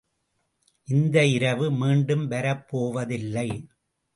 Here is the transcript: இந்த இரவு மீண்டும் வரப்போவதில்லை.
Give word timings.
இந்த 0.87 1.25
இரவு 1.25 1.71
மீண்டும் 1.71 2.25
வரப்போவதில்லை. 2.27 3.47